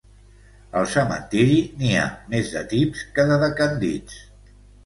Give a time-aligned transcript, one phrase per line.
[0.79, 4.21] Al cementiri, n'hi ha més de tips que de decandits.